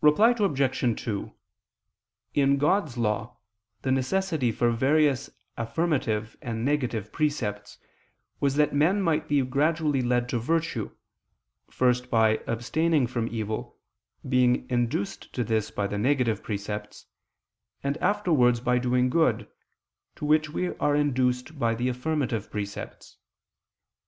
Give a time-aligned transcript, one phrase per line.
[0.00, 1.02] Reply Obj.
[1.02, 1.32] 2:
[2.34, 3.36] In God's law,
[3.82, 7.76] the necessity for various affirmative and negative precepts,
[8.38, 10.92] was that men might be gradually led to virtue,
[11.68, 13.76] first by abstaining from evil,
[14.28, 17.06] being induced to this by the negative precepts,
[17.82, 19.48] and afterwards by doing good,
[20.14, 23.16] to which we are induced by the affirmative precepts.